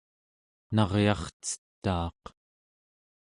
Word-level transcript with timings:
naryarcetaaq 0.75 2.21